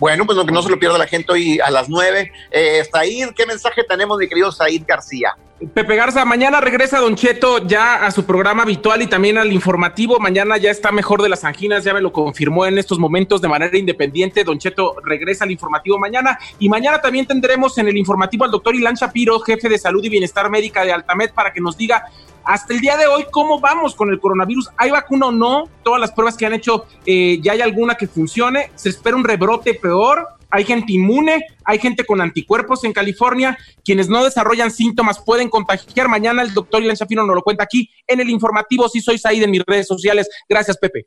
[0.00, 2.32] Bueno, pues lo que no se lo pierda la gente hoy a las nueve.
[2.50, 5.36] Eh, Said, ¿qué mensaje tenemos, mi querido Said García?
[5.74, 10.18] Pepe Garza, mañana regresa Don Cheto ya a su programa habitual y también al informativo.
[10.18, 13.48] Mañana ya está mejor de las anginas, ya me lo confirmó en estos momentos de
[13.48, 14.42] manera independiente.
[14.42, 18.74] Don Cheto regresa al informativo mañana y mañana también tendremos en el informativo al doctor
[18.74, 22.06] Ilan Shapiro, jefe de salud y bienestar médica de Altamed, para que nos diga
[22.44, 24.70] hasta el día de hoy, ¿cómo vamos con el coronavirus?
[24.76, 25.68] ¿Hay vacuna o no?
[25.82, 28.70] Todas las pruebas que han hecho, eh, ¿ya hay alguna que funcione?
[28.74, 30.26] ¿Se espera un rebrote peor?
[30.50, 36.08] hay gente inmune, hay gente con anticuerpos en California, quienes no desarrollan síntomas pueden contagiar.
[36.08, 38.88] Mañana el doctor Ilan Shafino nos lo cuenta aquí en el informativo.
[38.88, 40.28] Si soy ahí en mis redes sociales.
[40.48, 41.06] Gracias, Pepe.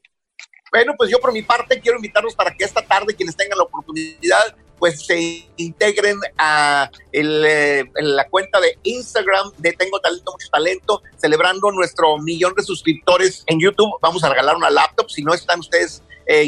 [0.71, 3.65] Bueno, pues yo por mi parte quiero invitarlos para que esta tarde, quienes tengan la
[3.65, 11.01] oportunidad, pues se integren a eh, la cuenta de Instagram de Tengo Talento, Mucho Talento,
[11.15, 13.93] celebrando nuestro millón de suscriptores en YouTube.
[14.01, 15.09] Vamos a regalar una laptop.
[15.09, 16.43] Si no están ustedes eh,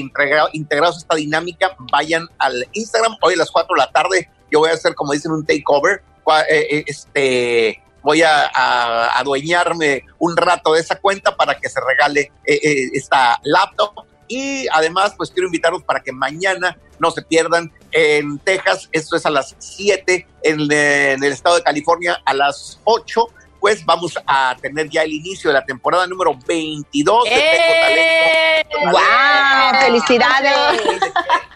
[0.51, 3.15] integrados a esta dinámica, vayan al Instagram.
[3.21, 6.03] Hoy a las 4 de la tarde yo voy a hacer, como dicen, un takeover.
[6.49, 13.39] Eh, este, voy a, adueñarme un rato de esa cuenta para que se regale esta
[13.43, 19.15] laptop y además, pues quiero invitarlos para que mañana no se pierdan en Texas, esto
[19.15, 23.27] es a las 7, en, en el estado de California a las 8
[23.65, 28.63] pues vamos a tener ya el inicio de la temporada número 22 de ¡Eh!
[28.69, 28.91] Talento.
[28.91, 29.81] ¡Wow!
[29.81, 30.79] ¡Felicidades!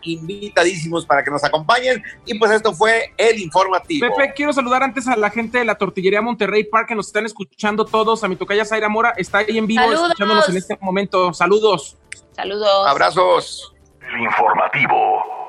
[0.02, 2.04] Invitadísimos para que nos acompañen.
[2.26, 4.08] Y pues esto fue el informativo.
[4.16, 7.28] Pepe, quiero saludar antes a la gente de la Tortillería Monterrey Park que nos están
[7.28, 8.24] escuchando todos.
[8.24, 11.32] A mi tocaya Zaira Mora está ahí en vivo escuchándonos en este momento.
[11.32, 11.96] Saludos.
[12.32, 12.88] Saludos.
[12.88, 13.76] Abrazos.
[14.02, 15.49] El informativo.